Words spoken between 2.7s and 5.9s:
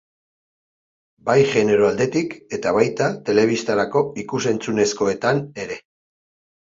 baita telebistarako ikusentzunezkoetan ere.